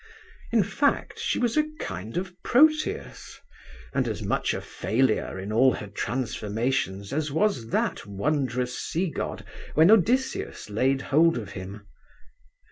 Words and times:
In 0.51 0.63
fact, 0.63 1.19
she 1.19 1.37
was 1.37 1.55
a 1.57 1.69
kind 1.79 2.17
of 2.17 2.33
Proteus, 2.41 3.39
and 3.93 4.07
as 4.07 4.23
much 4.23 4.55
a 4.55 4.59
failure 4.59 5.37
in 5.37 5.51
all 5.53 5.73
her 5.75 5.85
transformations 5.85 7.13
as 7.13 7.31
was 7.31 7.67
that 7.67 8.07
wondrous 8.07 8.75
sea 8.75 9.11
god 9.11 9.45
when 9.75 9.91
Odysseus 9.91 10.71
laid 10.71 11.03
hold 11.13 11.37
of 11.37 11.51
him. 11.51 11.85